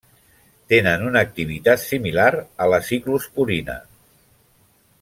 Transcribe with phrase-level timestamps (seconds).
[0.71, 2.27] Tenen una activitat similar
[2.65, 3.77] a la ciclosporina.